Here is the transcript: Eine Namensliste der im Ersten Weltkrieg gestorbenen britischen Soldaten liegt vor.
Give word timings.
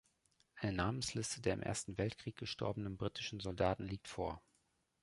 Eine 0.55 0.73
Namensliste 0.73 1.41
der 1.43 1.53
im 1.53 1.61
Ersten 1.61 1.95
Weltkrieg 1.99 2.35
gestorbenen 2.35 2.97
britischen 2.97 3.39
Soldaten 3.39 3.83
liegt 3.83 4.07
vor. 4.07 4.41